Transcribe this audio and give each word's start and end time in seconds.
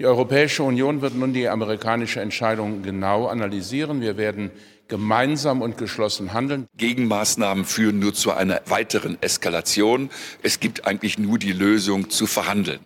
Die 0.00 0.06
Europäische 0.06 0.62
Union 0.62 1.02
wird 1.02 1.14
nun 1.14 1.34
die 1.34 1.46
amerikanische 1.46 2.22
Entscheidung 2.22 2.82
genau 2.82 3.26
analysieren. 3.26 4.00
Wir 4.00 4.16
werden 4.16 4.50
gemeinsam 4.88 5.60
und 5.60 5.76
geschlossen 5.76 6.32
handeln. 6.32 6.68
Gegenmaßnahmen 6.78 7.66
führen 7.66 7.98
nur 7.98 8.14
zu 8.14 8.32
einer 8.32 8.62
weiteren 8.64 9.18
Eskalation. 9.20 10.08
Es 10.42 10.58
gibt 10.58 10.86
eigentlich 10.86 11.18
nur 11.18 11.38
die 11.38 11.52
Lösung 11.52 12.08
zu 12.08 12.26
verhandeln. 12.26 12.80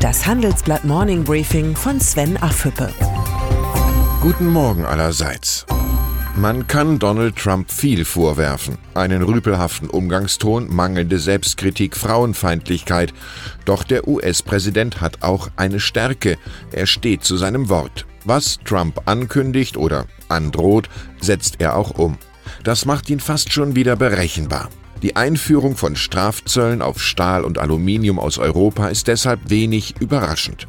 Das 0.00 0.26
Handelsblatt 0.26 0.84
Morning 0.84 1.22
Briefing 1.22 1.76
von 1.76 2.00
Sven 2.00 2.36
Affüppe. 2.36 2.92
Guten 4.22 4.48
Morgen 4.48 4.84
allerseits. 4.84 5.66
Man 6.36 6.66
kann 6.66 6.98
Donald 6.98 7.36
Trump 7.36 7.70
viel 7.70 8.06
vorwerfen. 8.06 8.78
Einen 8.94 9.22
rüpelhaften 9.22 9.90
Umgangston, 9.90 10.74
mangelnde 10.74 11.18
Selbstkritik, 11.18 11.94
Frauenfeindlichkeit. 11.94 13.12
Doch 13.66 13.84
der 13.84 14.08
US-Präsident 14.08 15.02
hat 15.02 15.22
auch 15.22 15.50
eine 15.56 15.78
Stärke. 15.78 16.38
Er 16.72 16.86
steht 16.86 17.22
zu 17.22 17.36
seinem 17.36 17.68
Wort. 17.68 18.06
Was 18.24 18.58
Trump 18.64 19.02
ankündigt 19.04 19.76
oder 19.76 20.06
androht, 20.28 20.88
setzt 21.20 21.56
er 21.60 21.76
auch 21.76 21.98
um. 21.98 22.16
Das 22.64 22.86
macht 22.86 23.10
ihn 23.10 23.20
fast 23.20 23.52
schon 23.52 23.76
wieder 23.76 23.96
berechenbar. 23.96 24.70
Die 25.02 25.16
Einführung 25.16 25.76
von 25.76 25.96
Strafzöllen 25.96 26.80
auf 26.80 27.02
Stahl 27.02 27.44
und 27.44 27.58
Aluminium 27.58 28.18
aus 28.18 28.38
Europa 28.38 28.88
ist 28.88 29.06
deshalb 29.06 29.50
wenig 29.50 29.96
überraschend. 30.00 30.66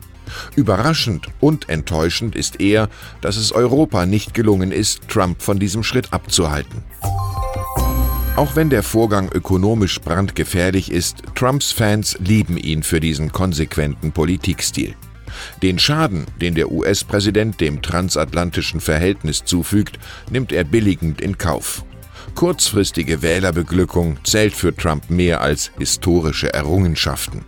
Überraschend 0.56 1.28
und 1.40 1.70
enttäuschend 1.70 2.36
ist 2.36 2.60
eher, 2.60 2.90
dass 3.22 3.38
es 3.38 3.52
Europa 3.52 4.06
nicht 4.06 4.34
gelungen 4.34 4.72
ist, 4.72 5.08
Trump 5.08 5.42
von 5.42 5.60
diesem 5.60 5.84
Schritt 5.84 6.14
abzuhalten. 6.14 6.84
Auch 8.36 8.56
wenn 8.56 8.72
der 8.72 8.82
Vorgang 8.82 9.30
ökonomisch 9.32 10.02
brandgefährlich 10.02 10.92
ist, 10.92 11.22
Trumps 11.36 11.72
Fans 11.72 12.18
lieben 12.20 12.58
ihn 12.58 12.82
für 12.82 13.00
diesen 13.00 13.32
konsequenten 13.32 14.12
Politikstil. 14.12 14.96
Den 15.62 15.78
Schaden, 15.78 16.26
den 16.42 16.56
der 16.56 16.72
US-Präsident 16.72 17.62
dem 17.62 17.82
transatlantischen 17.82 18.80
Verhältnis 18.80 19.44
zufügt, 19.46 20.00
nimmt 20.32 20.52
er 20.52 20.64
billigend 20.64 21.22
in 21.22 21.38
Kauf. 21.38 21.86
Kurzfristige 22.36 23.22
Wählerbeglückung 23.22 24.18
zählt 24.24 24.54
für 24.54 24.76
Trump 24.76 25.10
mehr 25.10 25.42
als 25.42 25.72
historische 25.78 26.52
Errungenschaften. 26.54 27.46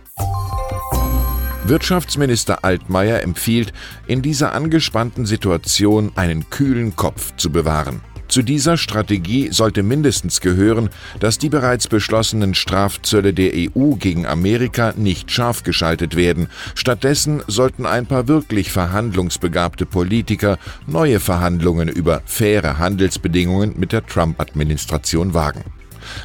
Wirtschaftsminister 1.68 2.64
Altmaier 2.64 3.22
empfiehlt, 3.22 3.72
in 4.06 4.22
dieser 4.22 4.52
angespannten 4.52 5.26
Situation 5.26 6.12
einen 6.14 6.48
kühlen 6.50 6.96
Kopf 6.96 7.34
zu 7.36 7.50
bewahren. 7.50 8.00
Zu 8.28 8.42
dieser 8.42 8.76
Strategie 8.76 9.50
sollte 9.52 9.82
mindestens 9.82 10.40
gehören, 10.40 10.90
dass 11.20 11.38
die 11.38 11.48
bereits 11.48 11.86
beschlossenen 11.88 12.54
Strafzölle 12.54 13.32
der 13.32 13.52
EU 13.54 13.94
gegen 13.94 14.26
Amerika 14.26 14.92
nicht 14.96 15.30
scharf 15.30 15.62
geschaltet 15.62 16.16
werden. 16.16 16.48
Stattdessen 16.74 17.42
sollten 17.46 17.86
ein 17.86 18.06
paar 18.06 18.28
wirklich 18.28 18.72
verhandlungsbegabte 18.72 19.86
Politiker 19.86 20.58
neue 20.86 21.20
Verhandlungen 21.20 21.88
über 21.88 22.22
faire 22.26 22.78
Handelsbedingungen 22.78 23.74
mit 23.78 23.92
der 23.92 24.04
Trump-Administration 24.04 25.32
wagen. 25.34 25.64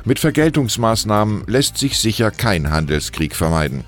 Mit 0.04 0.20
Vergeltungsmaßnahmen 0.20 1.44
lässt 1.48 1.78
sich 1.78 1.98
sicher 2.00 2.32
kein 2.32 2.72
Handelskrieg 2.72 3.36
vermeiden. 3.36 3.84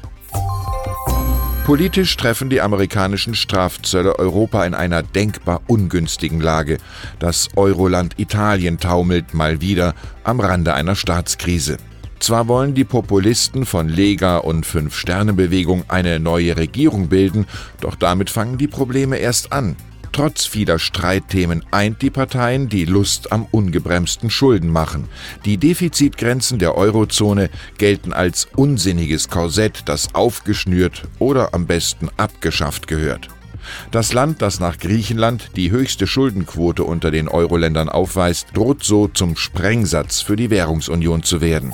Politisch 1.65 2.17
treffen 2.17 2.49
die 2.49 2.59
amerikanischen 2.59 3.35
Strafzölle 3.35 4.19
Europa 4.19 4.65
in 4.65 4.73
einer 4.73 5.01
denkbar 5.01 5.61
ungünstigen 5.67 6.41
Lage. 6.41 6.77
Das 7.19 7.47
Euroland 7.55 8.19
Italien 8.19 8.79
taumelt 8.79 9.33
mal 9.33 9.61
wieder 9.61 9.95
am 10.25 10.41
Rande 10.41 10.73
einer 10.73 10.97
Staatskrise. 10.97 11.77
Zwar 12.19 12.49
wollen 12.49 12.73
die 12.73 12.83
Populisten 12.83 13.65
von 13.65 13.87
Lega 13.87 14.37
und 14.37 14.65
Fünf-Sterne-Bewegung 14.65 15.85
eine 15.87 16.19
neue 16.19 16.57
Regierung 16.57 17.07
bilden, 17.07 17.45
doch 17.79 17.95
damit 17.95 18.29
fangen 18.29 18.57
die 18.57 18.67
Probleme 18.67 19.15
erst 19.15 19.53
an. 19.53 19.77
Trotz 20.13 20.45
vieler 20.45 20.77
Streitthemen 20.77 21.65
eint 21.71 22.03
die 22.03 22.11
Parteien 22.11 22.69
die 22.69 22.85
Lust 22.85 23.31
am 23.31 23.47
ungebremsten 23.49 24.29
Schuldenmachen. 24.29 25.09
Die 25.43 25.57
Defizitgrenzen 25.57 26.59
der 26.59 26.75
Eurozone 26.77 27.49
gelten 27.79 28.13
als 28.13 28.47
unsinniges 28.55 29.27
Korsett, 29.29 29.81
das 29.85 30.13
aufgeschnürt 30.13 31.01
oder 31.17 31.55
am 31.55 31.65
besten 31.65 32.09
abgeschafft 32.15 32.85
gehört. 32.85 33.29
Das 33.89 34.13
Land, 34.13 34.43
das 34.43 34.59
nach 34.59 34.77
Griechenland 34.77 35.49
die 35.55 35.71
höchste 35.71 36.05
Schuldenquote 36.05 36.83
unter 36.83 37.09
den 37.09 37.27
Euro-Ländern 37.27 37.89
aufweist, 37.89 38.49
droht 38.53 38.83
so 38.83 39.07
zum 39.07 39.35
Sprengsatz 39.35 40.21
für 40.21 40.35
die 40.35 40.51
Währungsunion 40.51 41.23
zu 41.23 41.41
werden. 41.41 41.73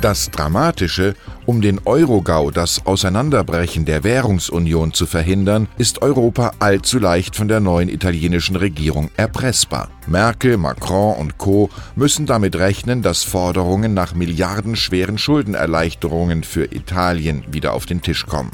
Das 0.00 0.30
Dramatische, 0.30 1.16
um 1.46 1.62
den 1.62 1.80
Eurogau, 1.86 2.50
das 2.50 2.84
Auseinanderbrechen 2.84 3.84
der 3.84 4.04
Währungsunion 4.04 4.92
zu 4.92 5.06
verhindern, 5.06 5.68
ist 5.78 6.02
Europa 6.02 6.52
allzu 6.58 6.98
leicht 6.98 7.36
von 7.36 7.48
der 7.48 7.60
neuen 7.60 7.88
italienischen 7.88 8.56
Regierung 8.56 9.10
erpressbar. 9.16 9.88
Merkel, 10.06 10.56
Macron 10.56 11.16
und 11.16 11.38
Co. 11.38 11.70
müssen 11.94 12.26
damit 12.26 12.56
rechnen, 12.56 13.02
dass 13.02 13.22
Forderungen 13.22 13.94
nach 13.94 14.14
milliardenschweren 14.14 15.18
Schuldenerleichterungen 15.18 16.42
für 16.42 16.64
Italien 16.64 17.44
wieder 17.48 17.72
auf 17.72 17.86
den 17.86 18.02
Tisch 18.02 18.26
kommen. 18.26 18.50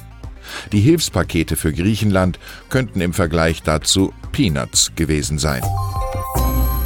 Die 0.73 0.81
Hilfspakete 0.81 1.57
für 1.57 1.73
Griechenland 1.73 2.39
könnten 2.69 3.01
im 3.01 3.15
Vergleich 3.15 3.63
dazu 3.63 4.13
Peanuts 4.33 4.93
gewesen 4.97 5.39
sein. 5.39 5.63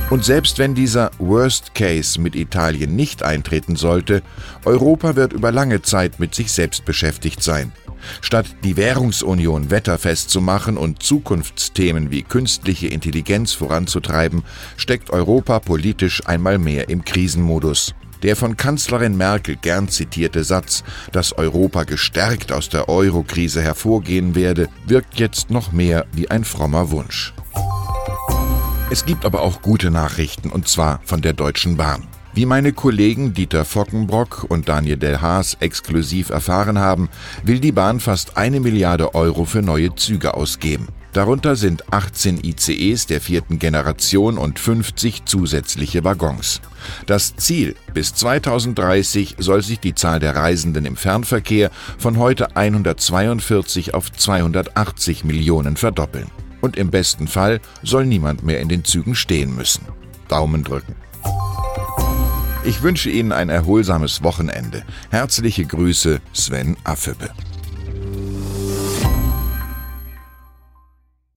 Und 0.08 0.24
selbst 0.24 0.58
wenn 0.58 0.76
dieser 0.76 1.10
Worst 1.18 1.74
Case 1.74 2.20
mit 2.20 2.36
Italien 2.36 2.94
nicht 2.94 3.24
eintreten 3.24 3.74
sollte, 3.74 4.22
Europa 4.64 5.16
wird 5.16 5.32
über 5.32 5.50
lange 5.50 5.82
Zeit 5.82 6.20
mit 6.20 6.32
sich 6.32 6.52
selbst 6.52 6.84
beschäftigt 6.84 7.42
sein. 7.42 7.72
Statt 8.20 8.46
die 8.62 8.76
Währungsunion 8.76 9.70
wetterfest 9.70 10.30
zu 10.30 10.40
machen 10.40 10.76
und 10.76 11.02
Zukunftsthemen 11.02 12.12
wie 12.12 12.22
künstliche 12.22 12.86
Intelligenz 12.86 13.52
voranzutreiben, 13.52 14.44
steckt 14.76 15.10
Europa 15.10 15.58
politisch 15.58 16.24
einmal 16.26 16.58
mehr 16.58 16.88
im 16.88 17.04
Krisenmodus. 17.04 17.94
Der 18.22 18.36
von 18.36 18.56
Kanzlerin 18.56 19.16
Merkel 19.16 19.56
gern 19.56 19.88
zitierte 19.88 20.44
Satz, 20.44 20.84
dass 21.10 21.36
Europa 21.36 21.82
gestärkt 21.82 22.52
aus 22.52 22.68
der 22.68 22.88
Euro-Krise 22.88 23.60
hervorgehen 23.60 24.36
werde, 24.36 24.68
wirkt 24.86 25.18
jetzt 25.18 25.50
noch 25.50 25.72
mehr 25.72 26.06
wie 26.12 26.30
ein 26.30 26.44
frommer 26.44 26.90
Wunsch. 26.92 27.34
Es 28.88 29.04
gibt 29.04 29.24
aber 29.24 29.42
auch 29.42 29.62
gute 29.62 29.90
Nachrichten, 29.90 30.48
und 30.48 30.68
zwar 30.68 31.00
von 31.04 31.20
der 31.20 31.32
Deutschen 31.32 31.76
Bahn. 31.76 32.06
Wie 32.34 32.46
meine 32.46 32.72
Kollegen 32.72 33.34
Dieter 33.34 33.64
Fockenbrock 33.64 34.46
und 34.48 34.68
Daniel 34.68 34.96
Del 34.96 35.20
Haas 35.20 35.56
exklusiv 35.58 36.30
erfahren 36.30 36.78
haben, 36.78 37.08
will 37.42 37.58
die 37.58 37.72
Bahn 37.72 37.98
fast 37.98 38.36
eine 38.36 38.60
Milliarde 38.60 39.16
Euro 39.16 39.44
für 39.44 39.60
neue 39.60 39.96
Züge 39.96 40.34
ausgeben. 40.34 40.86
Darunter 41.12 41.56
sind 41.56 41.92
18 41.92 42.44
ICEs 42.44 43.06
der 43.06 43.20
vierten 43.20 43.58
Generation 43.58 44.38
und 44.38 44.60
50 44.60 45.24
zusätzliche 45.24 46.04
Waggons. 46.04 46.60
Das 47.06 47.34
Ziel, 47.34 47.74
bis 47.92 48.14
2030 48.14 49.34
soll 49.38 49.62
sich 49.62 49.80
die 49.80 49.96
Zahl 49.96 50.20
der 50.20 50.36
Reisenden 50.36 50.84
im 50.84 50.96
Fernverkehr 50.96 51.72
von 51.98 52.18
heute 52.18 52.54
142 52.54 53.94
auf 53.94 54.12
280 54.12 55.24
Millionen 55.24 55.76
verdoppeln 55.76 56.30
und 56.60 56.76
im 56.76 56.90
besten 56.90 57.28
Fall 57.28 57.60
soll 57.82 58.06
niemand 58.06 58.42
mehr 58.42 58.60
in 58.60 58.68
den 58.68 58.84
Zügen 58.84 59.14
stehen 59.14 59.54
müssen. 59.54 59.86
Daumen 60.28 60.64
drücken. 60.64 60.94
Ich 62.64 62.82
wünsche 62.82 63.10
Ihnen 63.10 63.30
ein 63.30 63.48
erholsames 63.48 64.24
Wochenende. 64.24 64.82
Herzliche 65.10 65.64
Grüße, 65.64 66.20
Sven 66.32 66.76
Affebe. 66.82 67.30